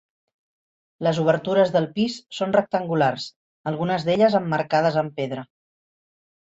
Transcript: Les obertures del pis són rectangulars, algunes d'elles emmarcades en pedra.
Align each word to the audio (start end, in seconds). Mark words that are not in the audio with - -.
Les 1.07 1.19
obertures 1.23 1.73
del 1.75 1.87
pis 1.99 2.17
són 2.39 2.57
rectangulars, 2.57 3.29
algunes 3.75 4.09
d'elles 4.09 4.43
emmarcades 4.45 5.03
en 5.05 5.15
pedra. 5.21 5.51